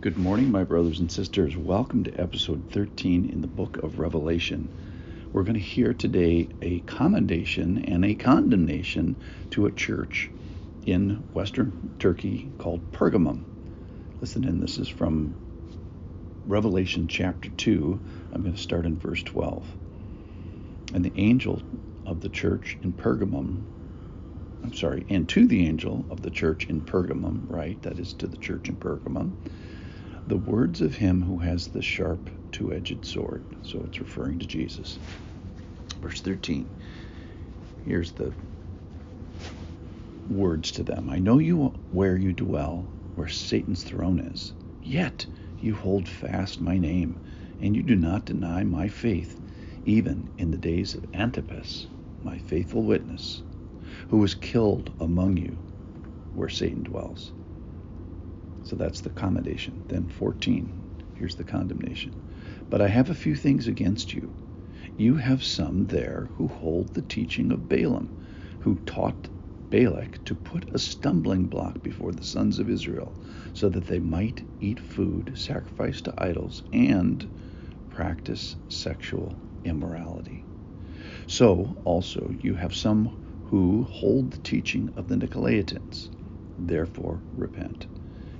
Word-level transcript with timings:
Good 0.00 0.16
morning, 0.16 0.52
my 0.52 0.62
brothers 0.62 1.00
and 1.00 1.10
sisters. 1.10 1.56
Welcome 1.56 2.04
to 2.04 2.20
episode 2.20 2.70
13 2.70 3.30
in 3.30 3.40
the 3.40 3.48
book 3.48 3.78
of 3.78 3.98
Revelation. 3.98 4.68
We're 5.32 5.42
going 5.42 5.54
to 5.54 5.60
hear 5.60 5.92
today 5.92 6.48
a 6.62 6.78
commendation 6.82 7.84
and 7.84 8.04
a 8.04 8.14
condemnation 8.14 9.16
to 9.50 9.66
a 9.66 9.72
church 9.72 10.30
in 10.86 11.16
western 11.32 11.96
Turkey 11.98 12.48
called 12.58 12.92
Pergamum. 12.92 13.42
Listen 14.20 14.44
in, 14.44 14.60
this 14.60 14.78
is 14.78 14.86
from 14.86 15.34
Revelation 16.46 17.08
chapter 17.08 17.48
2. 17.48 18.00
I'm 18.32 18.42
going 18.42 18.54
to 18.54 18.62
start 18.62 18.86
in 18.86 19.00
verse 19.00 19.24
12. 19.24 19.66
And 20.94 21.04
the 21.04 21.12
angel 21.16 21.60
of 22.06 22.20
the 22.20 22.28
church 22.28 22.78
in 22.84 22.92
Pergamum, 22.92 23.64
I'm 24.62 24.74
sorry, 24.74 25.04
and 25.08 25.28
to 25.30 25.48
the 25.48 25.66
angel 25.66 26.04
of 26.08 26.22
the 26.22 26.30
church 26.30 26.66
in 26.68 26.82
Pergamum, 26.82 27.50
right? 27.50 27.82
That 27.82 27.98
is 27.98 28.12
to 28.12 28.28
the 28.28 28.36
church 28.36 28.68
in 28.68 28.76
Pergamum 28.76 29.32
the 30.28 30.36
words 30.36 30.82
of 30.82 30.96
him 30.96 31.22
who 31.22 31.38
has 31.38 31.68
the 31.68 31.82
sharp 31.82 32.30
two 32.52 32.72
edged 32.72 33.04
sword. 33.04 33.42
So 33.62 33.82
it's 33.86 34.00
referring 34.00 34.38
to 34.40 34.46
Jesus. 34.46 34.98
Verse 36.02 36.20
13. 36.20 36.68
Here's 37.84 38.12
the 38.12 38.32
words 40.28 40.70
to 40.72 40.82
them 40.82 41.08
I 41.10 41.18
know 41.18 41.38
you 41.38 41.72
where 41.90 42.16
you 42.16 42.34
dwell, 42.34 42.92
where 43.14 43.28
Satan's 43.28 43.82
throne 43.84 44.20
is. 44.20 44.52
Yet 44.82 45.26
you 45.60 45.74
hold 45.74 46.06
fast 46.06 46.60
my 46.60 46.76
name, 46.78 47.18
and 47.60 47.74
you 47.74 47.82
do 47.82 47.96
not 47.96 48.26
deny 48.26 48.64
my 48.64 48.88
faith, 48.88 49.40
even 49.86 50.28
in 50.38 50.50
the 50.50 50.58
days 50.58 50.94
of 50.94 51.06
Antipas, 51.14 51.86
my 52.22 52.38
faithful 52.38 52.82
witness, 52.82 53.42
who 54.10 54.18
was 54.18 54.34
killed 54.34 54.92
among 55.00 55.38
you, 55.38 55.56
where 56.34 56.50
Satan 56.50 56.82
dwells. 56.82 57.32
So 58.68 58.76
that's 58.76 59.00
the 59.00 59.08
commendation. 59.08 59.82
Then 59.88 60.06
14, 60.18 61.14
here's 61.14 61.36
the 61.36 61.44
condemnation. 61.44 62.14
But 62.68 62.82
I 62.82 62.88
have 62.88 63.08
a 63.08 63.14
few 63.14 63.34
things 63.34 63.66
against 63.66 64.12
you. 64.12 64.30
You 64.98 65.14
have 65.16 65.42
some 65.42 65.86
there 65.86 66.28
who 66.36 66.48
hold 66.48 66.92
the 66.92 67.00
teaching 67.00 67.50
of 67.50 67.66
Balaam, 67.66 68.10
who 68.60 68.74
taught 68.84 69.30
Balak 69.70 70.22
to 70.26 70.34
put 70.34 70.74
a 70.74 70.78
stumbling 70.78 71.46
block 71.46 71.82
before 71.82 72.12
the 72.12 72.22
sons 72.22 72.58
of 72.58 72.68
Israel, 72.68 73.10
so 73.54 73.70
that 73.70 73.86
they 73.86 74.00
might 74.00 74.42
eat 74.60 74.80
food 74.80 75.32
sacrificed 75.34 76.04
to 76.04 76.22
idols 76.22 76.62
and 76.70 77.26
practice 77.88 78.54
sexual 78.68 79.34
immorality. 79.64 80.44
So 81.26 81.74
also 81.86 82.34
you 82.42 82.52
have 82.52 82.74
some 82.74 83.16
who 83.46 83.84
hold 83.84 84.30
the 84.30 84.38
teaching 84.38 84.92
of 84.94 85.08
the 85.08 85.16
Nicolaitans. 85.16 86.10
Therefore 86.58 87.18
repent. 87.34 87.86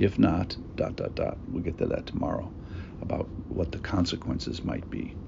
If 0.00 0.18
not, 0.18 0.56
dot, 0.76 0.96
dot, 0.96 1.14
dot. 1.14 1.38
We'll 1.46 1.62
get 1.64 1.78
to 1.78 1.86
that 1.88 2.06
tomorrow 2.06 2.54
about 3.02 3.30
what 3.48 3.72
the 3.72 3.80
consequences 3.80 4.64
might 4.64 4.90
be. 4.90 5.18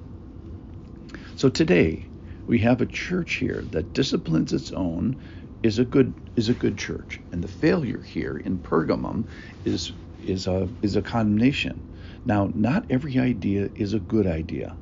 So 1.37 1.51
today, 1.51 2.11
we 2.47 2.61
have 2.61 2.81
a 2.81 2.87
church 2.87 3.35
here 3.35 3.63
that 3.73 3.95
disciplines 3.95 4.53
its 4.55 4.73
own 4.73 5.21
is 5.63 5.79
a 5.79 5.87
good 5.87 6.15
is 6.37 6.49
a 6.51 6.55
good 6.55 6.79
church 6.79 7.21
and 7.33 7.45
the 7.45 7.49
failure 7.49 8.03
here 8.03 8.39
in 8.39 8.59
pergamum 8.59 9.29
is 9.65 9.93
is 10.23 10.47
a 10.49 10.71
is 10.83 10.97
a 10.97 11.03
condemnation 11.03 11.85
now 12.25 12.51
not 12.55 12.87
every 12.91 13.19
idea 13.19 13.71
is 13.77 13.95
a 13.95 14.01
good 14.01 14.27
idea 14.27 14.79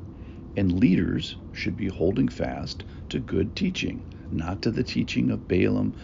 and 0.56 0.80
leaders 0.80 1.36
should 1.52 1.77
be 1.77 1.88
holding 1.88 2.28
fast 2.28 2.84
to 3.10 3.20
good 3.20 3.56
teaching 3.56 4.06
not 4.30 4.62
to 4.62 4.70
the 4.72 4.84
teaching 4.84 5.30
of 5.30 5.48
balaam 5.48 5.94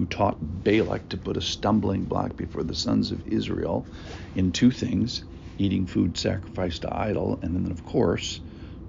who 0.00 0.06
taught 0.06 0.64
Balak 0.64 1.10
to 1.10 1.18
put 1.18 1.36
a 1.36 1.42
stumbling 1.42 2.04
block 2.04 2.34
before 2.34 2.62
the 2.62 2.74
sons 2.74 3.12
of 3.12 3.28
Israel 3.28 3.86
in 4.34 4.50
two 4.50 4.70
things 4.70 5.24
eating 5.58 5.84
food 5.84 6.16
sacrificed 6.16 6.80
to 6.80 6.96
idol, 6.98 7.38
and 7.42 7.54
then, 7.54 7.70
of 7.70 7.84
course, 7.84 8.40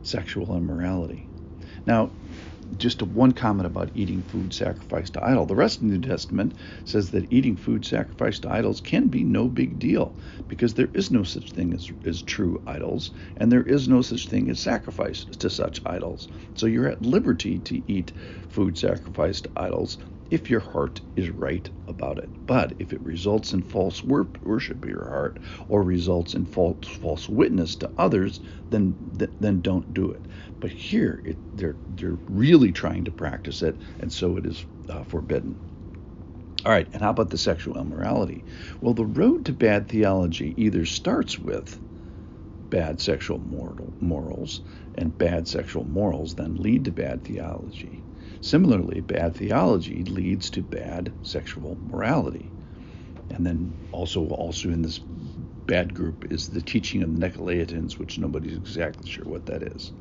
sexual 0.03 0.55
immorality. 0.55 1.27
Now, 1.85 2.11
just 2.77 3.01
one 3.01 3.33
comment 3.33 3.67
about 3.67 3.91
eating 3.93 4.21
food 4.21 4.53
sacrificed 4.53 5.15
to 5.15 5.25
idol. 5.25 5.45
The 5.45 5.53
rest 5.53 5.81
of 5.81 5.89
the 5.89 5.97
New 5.97 6.07
Testament 6.07 6.53
says 6.85 7.11
that 7.11 7.33
eating 7.33 7.57
food 7.57 7.83
sacrificed 7.83 8.43
to 8.43 8.49
idols 8.49 8.79
can 8.79 9.07
be 9.07 9.25
no 9.25 9.49
big 9.49 9.79
deal 9.79 10.15
because 10.47 10.75
there 10.75 10.89
is 10.93 11.11
no 11.11 11.23
such 11.23 11.51
thing 11.51 11.73
as, 11.73 11.91
as 12.05 12.21
true 12.21 12.61
idols 12.65 13.11
and 13.35 13.51
there 13.51 13.63
is 13.63 13.89
no 13.89 14.01
such 14.01 14.29
thing 14.29 14.49
as 14.49 14.61
sacrifice 14.61 15.25
to 15.25 15.49
such 15.49 15.81
idols. 15.85 16.29
So 16.55 16.67
you're 16.67 16.87
at 16.87 17.01
liberty 17.01 17.59
to 17.59 17.81
eat 17.91 18.13
food 18.47 18.77
sacrificed 18.77 19.43
to 19.43 19.51
idols 19.57 19.97
if 20.31 20.49
your 20.49 20.61
heart 20.61 21.01
is 21.15 21.29
right 21.29 21.69
about 21.87 22.17
it. 22.17 22.31
But 22.47 22.73
if 22.79 22.93
it 22.93 23.03
results 23.03 23.53
in 23.53 23.61
false 23.63 24.03
worship 24.03 24.83
of 24.83 24.89
your 24.89 25.09
heart 25.09 25.39
or 25.67 25.83
results 25.83 26.33
in 26.33 26.45
false 26.47 26.87
false 26.87 27.29
witness 27.29 27.75
to 27.77 27.91
others, 27.97 28.39
then 28.69 28.97
then 29.39 29.61
don't 29.61 29.93
do 29.93 30.11
it. 30.11 30.27
But 30.61 30.71
here 30.71 31.21
it, 31.25 31.39
they're 31.53 31.77
they're 31.87 32.19
really 32.29 32.71
trying 32.71 33.05
to 33.05 33.11
practice 33.11 33.61
it, 33.61 33.79
and 33.99 34.11
so 34.11 34.37
it 34.37 34.45
is 34.47 34.65
uh, 34.89 35.03
forbidden. 35.03 35.59
All 36.65 36.71
right, 36.71 36.87
and 36.93 37.01
how 37.03 37.11
about 37.11 37.29
the 37.31 37.37
sexual 37.37 37.77
immorality? 37.77 38.45
Well, 38.81 38.93
the 38.93 39.05
road 39.05 39.45
to 39.47 39.53
bad 39.53 39.89
theology 39.89 40.53
either 40.57 40.85
starts 40.85 41.37
with 41.39 41.79
bad 42.69 43.01
sexual 43.01 43.39
moral, 43.39 43.95
morals, 43.99 44.61
and 44.95 45.17
bad 45.17 45.47
sexual 45.47 45.85
morals 45.85 46.35
then 46.35 46.55
lead 46.55 46.85
to 46.85 46.91
bad 46.91 47.23
theology. 47.25 48.05
Similarly, 48.41 49.01
bad 49.01 49.35
theology 49.35 50.03
leads 50.03 50.49
to 50.51 50.63
bad 50.63 51.13
sexual 51.21 51.79
morality. 51.83 52.51
And 53.29 53.45
then 53.45 53.77
also 53.91 54.25
also 54.27 54.69
in 54.69 54.81
this 54.81 54.99
bad 55.67 55.93
group 55.93 56.25
is 56.31 56.47
the 56.47 56.61
teaching 56.61 57.03
of 57.03 57.13
the 57.13 57.19
Nicolaitans, 57.19 57.97
which 57.99 58.17
nobody's 58.17 58.57
exactly 58.57 59.07
sure 59.07 59.25
what 59.25 59.45
that 59.45 59.63
is. 59.63 59.93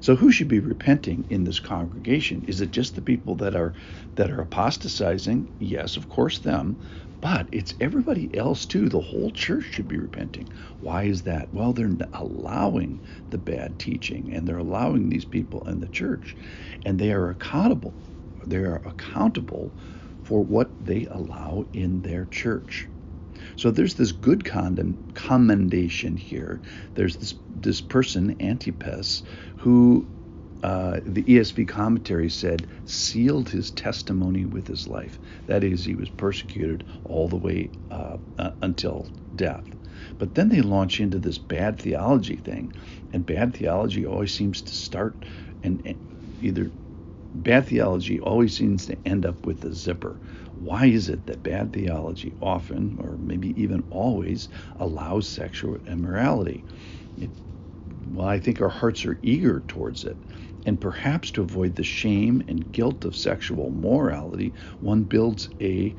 So 0.00 0.14
who 0.16 0.30
should 0.30 0.48
be 0.48 0.60
repenting 0.60 1.24
in 1.30 1.44
this 1.44 1.60
congregation? 1.60 2.44
Is 2.46 2.60
it 2.60 2.70
just 2.72 2.94
the 2.94 3.02
people 3.02 3.36
that 3.36 3.56
are 3.56 3.74
that 4.16 4.30
are 4.30 4.40
apostatizing? 4.40 5.50
Yes, 5.58 5.96
of 5.96 6.08
course 6.08 6.38
them, 6.38 6.78
but 7.20 7.48
it's 7.52 7.74
everybody 7.80 8.34
else 8.36 8.66
too. 8.66 8.88
The 8.88 9.00
whole 9.00 9.30
church 9.30 9.64
should 9.64 9.88
be 9.88 9.98
repenting. 9.98 10.48
Why 10.80 11.04
is 11.04 11.22
that? 11.22 11.52
Well, 11.52 11.72
they're 11.72 11.96
allowing 12.12 13.02
the 13.30 13.38
bad 13.38 13.78
teaching 13.78 14.32
and 14.32 14.46
they're 14.46 14.58
allowing 14.58 15.08
these 15.08 15.24
people 15.24 15.62
in 15.68 15.80
the 15.80 15.88
church 15.88 16.36
and 16.84 16.98
they 16.98 17.12
are 17.12 17.30
accountable. 17.30 17.94
They 18.46 18.58
are 18.58 18.82
accountable 18.84 19.74
for 20.22 20.44
what 20.44 20.74
they 20.80 21.06
allow 21.10 21.66
in 21.72 22.02
their 22.02 22.26
church. 22.26 22.88
So 23.56 23.70
there's 23.70 23.94
this 23.94 24.12
good 24.12 24.44
condom, 24.44 24.98
commendation 25.14 26.16
here. 26.16 26.60
There's 26.94 27.16
this 27.16 27.34
this 27.48 27.80
person 27.80 28.36
Antipas 28.40 29.22
who 29.56 30.08
uh, 30.62 31.00
the 31.06 31.22
ESV 31.22 31.68
commentary 31.68 32.28
said 32.28 32.66
sealed 32.84 33.48
his 33.48 33.70
testimony 33.70 34.44
with 34.44 34.66
his 34.66 34.88
life. 34.88 35.18
That 35.46 35.62
is, 35.62 35.84
he 35.84 35.94
was 35.94 36.08
persecuted 36.10 36.84
all 37.04 37.28
the 37.28 37.36
way 37.36 37.70
uh, 37.90 38.18
uh, 38.38 38.50
until 38.62 39.08
death. 39.36 39.64
But 40.18 40.34
then 40.34 40.48
they 40.48 40.60
launch 40.62 41.00
into 41.00 41.18
this 41.18 41.38
bad 41.38 41.78
theology 41.78 42.36
thing, 42.36 42.72
and 43.12 43.24
bad 43.26 43.54
theology 43.54 44.04
always 44.06 44.34
seems 44.34 44.62
to 44.62 44.74
start 44.74 45.24
and, 45.62 45.82
and 45.84 45.96
either 46.40 46.70
bad 47.34 47.66
theology 47.66 48.20
always 48.20 48.56
seems 48.56 48.86
to 48.86 48.96
end 49.06 49.26
up 49.26 49.46
with 49.46 49.64
a 49.64 49.72
zipper. 49.74 50.20
Why 50.54 50.86
is 50.86 51.08
it 51.08 51.26
that 51.26 51.42
bad 51.42 51.72
theology 51.72 52.34
often, 52.40 52.98
or 53.00 53.16
maybe 53.18 53.60
even 53.60 53.84
always, 53.90 54.48
allows 54.76 55.28
sexual 55.28 55.78
immorality? 55.86 56.64
It, 57.16 57.30
well, 58.14 58.26
I 58.28 58.40
think 58.40 58.60
our 58.60 58.68
hearts 58.70 59.04
are 59.06 59.20
eager 59.22 59.64
towards 59.68 60.04
it. 60.04 60.18
And 60.66 60.80
perhaps 60.80 61.30
to 61.32 61.42
avoid 61.42 61.76
the 61.76 61.84
shame 61.84 62.42
and 62.48 62.72
guilt 62.72 63.04
of 63.04 63.16
sexual 63.16 63.70
morality, 63.70 64.54
one 64.80 65.04
builds 65.04 65.48
a 65.60 65.96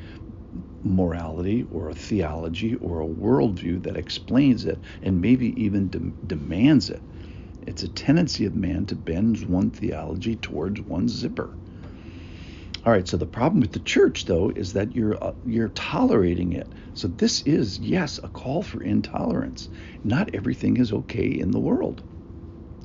morality 0.84 1.66
or 1.70 1.90
a 1.90 1.96
theology 1.96 2.76
or 2.76 3.02
a 3.02 3.08
worldview 3.08 3.84
that 3.84 3.98
explains 3.98 4.66
it 4.66 4.82
and 5.02 5.22
maybe 5.22 5.62
even 5.62 5.90
de- 5.90 6.14
demands 6.26 6.90
it. 6.90 7.04
It's 7.62 7.84
a 7.84 7.90
tendency 7.90 8.46
of 8.46 8.56
man 8.56 8.86
to 8.88 8.96
bend 8.96 9.46
one 9.46 9.72
theology 9.72 10.36
towards 10.38 10.82
one 10.82 11.10
zipper. 11.10 11.58
All 12.84 12.92
right, 12.92 13.08
so 13.08 13.16
the 13.16 13.26
problem 13.26 13.62
with 13.62 13.72
the 13.72 13.80
church, 13.80 14.26
though, 14.26 14.50
is 14.50 14.74
that 14.74 14.94
you're 14.94 15.22
uh, 15.24 15.32
you're 15.46 15.70
tolerating 15.70 16.52
it. 16.54 16.74
So 16.94 17.08
this 17.08 17.42
is, 17.44 17.80
yes, 17.80 18.20
a 18.24 18.28
call 18.30 18.64
for 18.64 18.82
intolerance. 18.84 19.70
Not 20.04 20.30
everything 20.34 20.76
is 20.78 20.92
okay 20.92 21.28
in 21.28 21.52
the 21.52 21.60
world. 21.62 22.04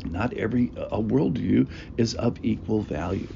Not 0.05 0.33
every 0.35 0.73
a 0.77 1.03
worldview 1.03 1.71
is 1.97 2.15
of 2.15 2.39
equal 2.43 2.83
value. 2.83 3.35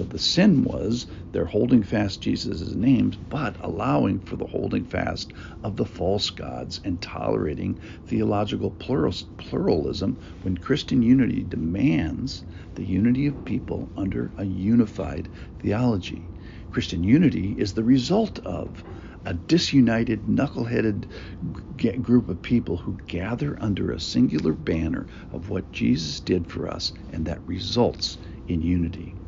So 0.00 0.06
the 0.06 0.18
sin 0.18 0.64
was 0.64 1.06
they're 1.32 1.44
holding 1.44 1.82
fast 1.82 2.22
Jesus' 2.22 2.74
names, 2.74 3.18
but 3.28 3.58
allowing 3.60 4.20
for 4.20 4.36
the 4.36 4.46
holding 4.46 4.86
fast 4.86 5.34
of 5.62 5.76
the 5.76 5.84
false 5.84 6.30
gods 6.30 6.80
and 6.82 7.02
tolerating 7.02 7.78
theological 8.06 8.70
pluralism 8.70 10.18
when 10.40 10.56
Christian 10.56 11.02
unity 11.02 11.42
demands 11.42 12.44
the 12.76 12.86
unity 12.86 13.26
of 13.26 13.44
people 13.44 13.90
under 13.94 14.32
a 14.38 14.46
unified 14.46 15.28
theology. 15.58 16.30
Christian 16.70 17.04
unity 17.04 17.52
is 17.58 17.74
the 17.74 17.84
result 17.84 18.38
of 18.38 18.82
a 19.26 19.34
disunited, 19.34 20.26
knuckle-headed 20.26 21.08
group 22.00 22.30
of 22.30 22.40
people 22.40 22.78
who 22.78 22.96
gather 23.06 23.54
under 23.60 23.90
a 23.92 24.00
singular 24.00 24.54
banner 24.54 25.06
of 25.30 25.50
what 25.50 25.72
Jesus 25.72 26.20
did 26.20 26.46
for 26.46 26.66
us, 26.68 26.94
and 27.10 27.26
that 27.26 27.46
results 27.46 28.16
in 28.48 28.62
unity. 28.62 29.19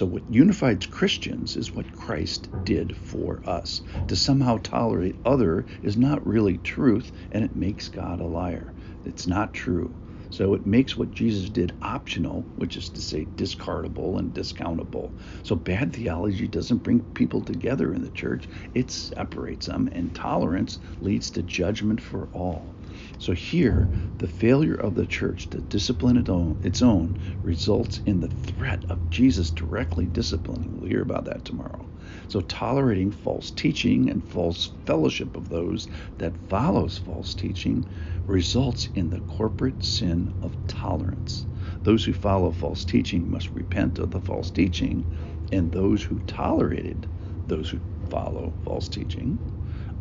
So, 0.00 0.06
what 0.06 0.30
unifies 0.30 0.86
Christians 0.86 1.56
is 1.56 1.74
what 1.74 1.92
Christ 1.92 2.48
did 2.64 2.96
for 2.96 3.42
us. 3.44 3.82
To 4.08 4.16
somehow 4.16 4.56
tolerate 4.62 5.20
other 5.26 5.66
is 5.82 5.98
not 5.98 6.26
really 6.26 6.56
truth, 6.56 7.12
and 7.30 7.44
it 7.44 7.54
makes 7.54 7.90
God 7.90 8.18
a 8.18 8.24
liar. 8.24 8.72
It's 9.04 9.26
not 9.26 9.52
true. 9.52 9.94
So 10.30 10.54
it 10.54 10.64
makes 10.64 10.96
what 10.96 11.10
Jesus 11.10 11.50
did 11.50 11.74
optional, 11.82 12.48
which 12.54 12.78
is 12.78 12.88
to 12.88 13.02
say 13.02 13.26
discardable 13.26 14.18
and 14.18 14.32
discountable. 14.32 15.12
So 15.42 15.54
bad 15.54 15.92
theology 15.92 16.48
doesn't 16.48 16.78
bring 16.82 17.02
people 17.12 17.42
together 17.42 17.92
in 17.92 18.00
the 18.00 18.10
church, 18.10 18.48
it 18.72 18.90
separates 18.90 19.66
them, 19.66 19.90
and 19.92 20.14
tolerance 20.14 20.78
leads 21.02 21.30
to 21.32 21.42
judgment 21.42 22.00
for 22.00 22.30
all. 22.32 22.79
So 23.18 23.32
here, 23.34 23.90
the 24.18 24.26
failure 24.26 24.74
of 24.74 24.94
the 24.94 25.06
church 25.06 25.48
to 25.50 25.60
discipline 25.60 26.16
its 26.62 26.82
own 26.82 27.16
results 27.42 28.00
in 28.04 28.20
the 28.20 28.28
threat 28.28 28.84
of 28.88 29.08
Jesus 29.10 29.50
directly 29.50 30.06
disciplining. 30.06 30.72
We'll 30.76 30.90
hear 30.90 31.02
about 31.02 31.24
that 31.26 31.44
tomorrow. 31.44 31.88
So 32.28 32.40
tolerating 32.40 33.10
false 33.12 33.50
teaching 33.50 34.10
and 34.10 34.24
false 34.24 34.72
fellowship 34.86 35.36
of 35.36 35.48
those 35.48 35.86
that 36.18 36.36
follows 36.48 36.98
false 36.98 37.34
teaching 37.34 37.84
results 38.26 38.88
in 38.94 39.10
the 39.10 39.20
corporate 39.20 39.84
sin 39.84 40.34
of 40.42 40.56
tolerance. 40.66 41.46
Those 41.84 42.04
who 42.04 42.12
follow 42.12 42.50
false 42.50 42.84
teaching 42.84 43.30
must 43.30 43.54
repent 43.54 43.98
of 43.98 44.10
the 44.10 44.20
false 44.20 44.50
teaching, 44.50 45.06
and 45.52 45.70
those 45.72 46.02
who 46.02 46.18
tolerated 46.20 47.06
those 47.46 47.70
who 47.70 47.80
follow 48.08 48.54
false 48.64 48.88
teaching 48.88 49.38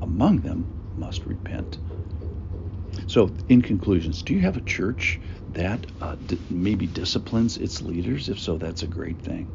among 0.01 0.41
them 0.41 0.67
must 0.95 1.25
repent 1.25 1.79
so, 3.07 3.35
in 3.49 3.61
conclusions, 3.61 4.23
do 4.23 4.33
you 4.33 4.39
have 4.39 4.55
a 4.57 4.61
church 4.61 5.19
that 5.49 5.87
uh, 5.99 6.15
d- 6.25 6.41
maybe 6.49 6.87
disciplines 6.87 7.57
its 7.57 7.81
leaders? 7.81 8.29
If 8.29 8.39
so, 8.39 8.57
that's 8.57 8.83
a 8.83 8.87
great 8.87 9.21
thing. 9.21 9.51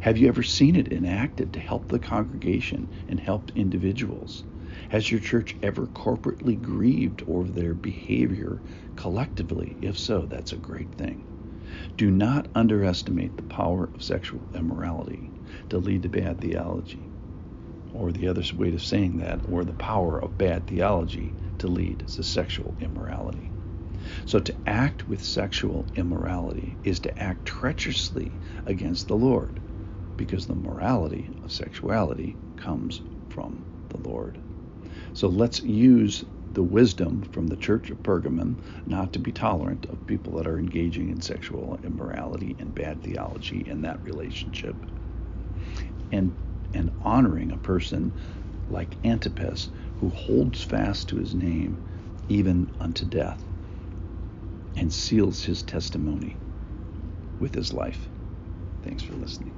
Have 0.00 0.16
you 0.18 0.28
ever 0.28 0.42
seen 0.42 0.76
it 0.76 0.92
enacted 0.92 1.52
to 1.52 1.60
help 1.60 1.88
the 1.88 1.98
congregation 1.98 2.88
and 3.08 3.18
help 3.20 3.50
individuals? 3.56 4.44
Has 4.90 5.10
your 5.10 5.20
church 5.20 5.56
ever 5.62 5.86
corporately 5.88 6.60
grieved 6.60 7.22
over 7.26 7.50
their 7.50 7.74
behavior 7.74 8.62
collectively? 8.96 9.76
If 9.82 9.98
so, 9.98 10.26
that's 10.26 10.52
a 10.52 10.58
great 10.58 10.94
thing. 10.94 11.24
Do 11.98 12.10
not 12.10 12.48
underestimate 12.54 13.36
the 13.36 13.42
power 13.44 13.90
of 13.94 14.02
sexual 14.02 14.48
immorality 14.54 15.32
to 15.70 15.78
lead 15.78 16.02
to 16.04 16.08
bad 16.08 16.40
theology 16.40 17.07
or 17.98 18.12
the 18.12 18.28
other 18.28 18.44
way 18.56 18.72
of 18.72 18.82
saying 18.82 19.18
that, 19.18 19.40
or 19.44 19.64
the 19.64 19.72
power 19.74 20.22
of 20.22 20.38
bad 20.38 20.66
theology 20.66 21.34
to 21.58 21.66
lead 21.66 22.04
to 22.06 22.22
sexual 22.22 22.76
immorality. 22.80 23.50
So 24.24 24.38
to 24.38 24.54
act 24.66 25.08
with 25.08 25.22
sexual 25.24 25.88
immorality 25.96 26.78
is 26.84 27.00
to 27.00 27.22
act 27.22 27.44
treacherously 27.44 28.38
against 28.66 29.08
the 29.08 29.16
Lord, 29.16 29.60
because 30.16 30.46
the 30.46 30.54
morality 30.54 31.28
of 31.42 31.52
sexuality 31.52 32.38
comes 32.56 33.02
from 33.28 33.64
the 33.88 33.98
Lord. 34.08 34.38
So 35.12 35.28
let's 35.28 35.60
use 35.62 36.24
the 36.52 36.62
wisdom 36.62 37.22
from 37.32 37.48
the 37.48 37.56
church 37.56 37.90
of 37.90 38.02
Pergamum 38.02 38.58
not 38.86 39.12
to 39.12 39.18
be 39.18 39.32
tolerant 39.32 39.86
of 39.86 40.06
people 40.06 40.36
that 40.36 40.46
are 40.46 40.58
engaging 40.58 41.10
in 41.10 41.20
sexual 41.20 41.78
immorality 41.82 42.56
and 42.58 42.74
bad 42.74 43.02
theology 43.02 43.64
in 43.66 43.82
that 43.82 44.02
relationship. 44.04 44.86
And 46.10 46.36
and 46.74 46.90
honoring 47.00 47.50
a 47.52 47.58
person 47.58 48.14
like 48.68 48.98
Antipas, 49.04 49.70
who 49.96 50.10
holds 50.10 50.62
fast 50.62 51.08
to 51.08 51.16
his 51.16 51.34
name 51.34 51.80
even 52.28 52.70
unto 52.80 53.04
death 53.06 53.44
and 54.76 54.92
seals 54.92 55.44
his 55.44 55.62
testimony 55.62 56.38
with 57.38 57.54
his 57.54 57.72
life. 57.72 58.10
Thanks 58.82 59.02
for 59.02 59.14
listening. 59.14 59.57